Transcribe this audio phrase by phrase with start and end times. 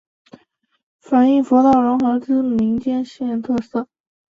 [0.99, 3.87] 反应佛道融合之民间信仰特色。